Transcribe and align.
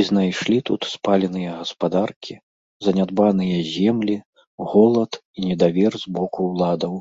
знайшлі 0.08 0.58
тут 0.70 0.82
спаленыя 0.94 1.50
гаспадаркі, 1.62 2.34
занядбаныя 2.88 3.56
землі, 3.74 4.16
голад 4.76 5.12
і 5.38 5.52
недавер 5.52 5.92
з 6.06 6.20
боку 6.20 6.38
ўладаў. 6.54 6.94